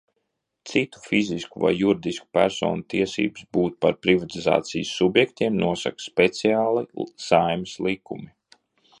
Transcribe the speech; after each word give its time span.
Citu 0.69 0.99
fizisku 1.07 1.59
vai 1.63 1.73
juridisku 1.79 2.25
personu 2.37 2.85
tiesības 2.93 3.43
būt 3.57 3.75
par 3.85 3.97
privatizācijas 4.05 4.93
subjektiem 5.01 5.59
nosaka 5.65 6.05
speciāli 6.07 6.83
Saeimas 7.27 7.77
likumi. 7.89 8.27